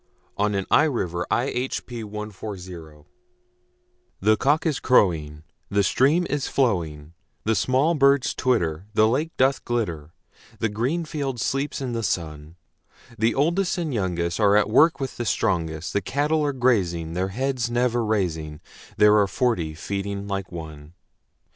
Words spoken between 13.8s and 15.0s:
youngest Are at work